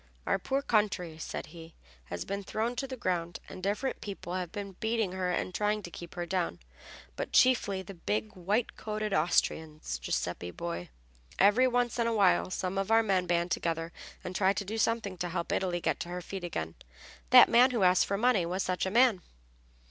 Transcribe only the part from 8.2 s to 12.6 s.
white coated Austrians, Giuseppe boy. Every once in a while